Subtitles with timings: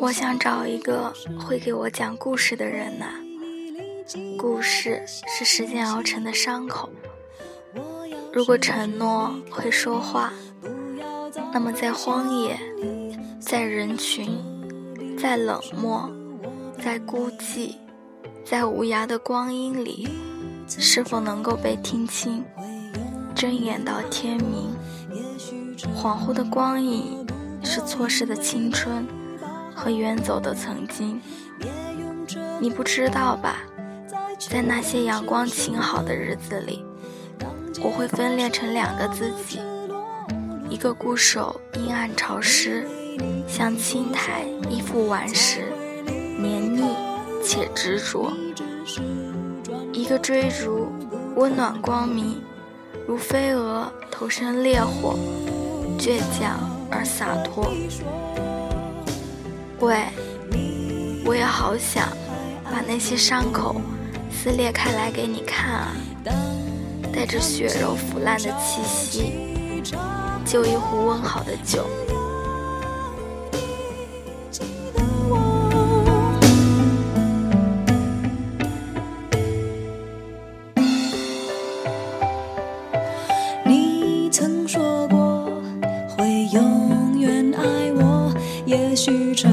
[0.00, 3.06] 我想找一个会给我讲故事的人呐。
[4.36, 6.90] 故事是时间熬成的伤口。
[8.32, 10.32] 如果承诺会说话，
[11.52, 12.58] 那么在荒野，
[13.38, 14.36] 在人群，
[15.16, 16.10] 在冷漠。
[16.84, 17.76] 在孤寂，
[18.44, 20.06] 在无涯的光阴里，
[20.68, 22.44] 是否能够被听清？
[23.34, 24.76] 睁眼到天明，
[25.96, 27.26] 恍惚的光影
[27.62, 29.06] 是错失的青春
[29.74, 31.18] 和远走的曾经。
[32.60, 33.62] 你不知道吧？
[34.38, 36.84] 在那些阳光晴好的日子里，
[37.82, 39.58] 我会分裂成两个自己：
[40.68, 42.86] 一个固守阴暗潮湿，
[43.48, 45.64] 像青苔依附顽石，
[46.44, 46.82] 黏腻
[47.42, 48.30] 且执着；
[49.94, 50.92] 一个追逐
[51.36, 52.42] 温暖光明。
[53.08, 55.14] 如飞蛾投身烈火，
[55.98, 57.72] 倔强而洒脱。
[59.80, 60.04] 喂，
[61.24, 62.08] 我也好想
[62.64, 63.80] 把那些伤口
[64.30, 65.92] 撕裂开来给你看啊！
[67.10, 69.32] 带着血肉腐烂的气息，
[70.44, 71.86] 就一壶温好的酒。
[86.54, 88.32] 永远爱我
[88.64, 89.50] 也许承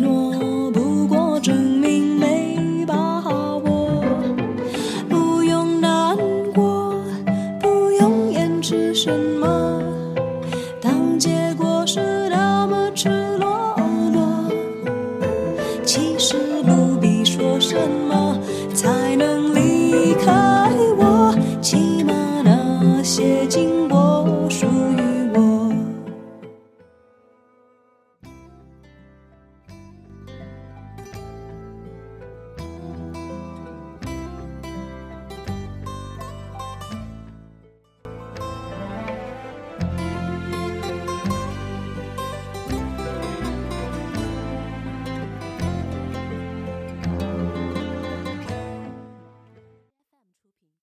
[0.00, 3.20] 诺不过证明没把
[3.58, 4.02] 握
[5.08, 6.16] 不用难
[6.52, 7.00] 过
[7.60, 9.80] 不用掩饰什么
[10.80, 13.76] 当结果是那么赤裸
[14.12, 14.50] 裸
[15.84, 17.76] 其实不必说什
[18.08, 18.21] 么。